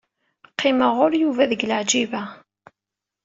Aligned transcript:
Qqimeɣ 0.51 0.91
ɣur 0.99 1.11
Yuba 1.21 1.43
deg 1.51 1.65
Leɛǧiba. 1.69 2.21